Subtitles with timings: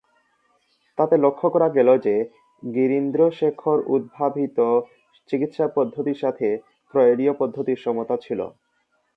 [0.97, 2.15] তাতে লক্ষ্য করা গেল যে,
[2.63, 4.57] গিরীন্দ্রশেখর-উদ্ভাবিত
[5.29, 6.47] চিকিৎসা পদ্ধতির সাথে
[6.93, 8.39] ফ্রয়েডীয়-পদ্ধতির সমতা ছিল।